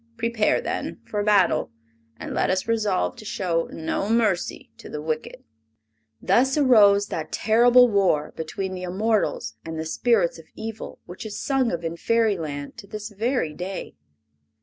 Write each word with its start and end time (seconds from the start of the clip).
Prepare, 0.17 0.61
then, 0.61 0.99
for 1.05 1.21
battle, 1.21 1.69
and 2.17 2.33
let 2.33 2.49
us 2.49 2.67
resolve 2.67 3.15
to 3.17 3.23
show 3.23 3.69
no 3.71 4.09
mercy 4.09 4.71
to 4.77 4.89
the 4.89 4.99
wicked!" 4.99 5.43
Thus 6.19 6.57
arose 6.57 7.09
that 7.09 7.31
terrible 7.31 7.87
war 7.87 8.33
between 8.35 8.73
the 8.73 8.81
immortals 8.81 9.57
and 9.63 9.77
the 9.77 9.85
spirits 9.85 10.39
of 10.39 10.45
evil 10.55 10.97
which 11.05 11.23
is 11.23 11.37
sung 11.39 11.71
of 11.71 11.85
in 11.85 11.97
Fairyland 11.97 12.77
to 12.77 12.87
this 12.87 13.09
very 13.11 13.53
day. 13.53 13.93